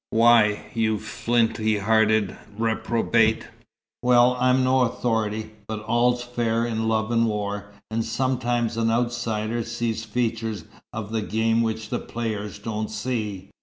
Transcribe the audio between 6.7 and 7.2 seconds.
love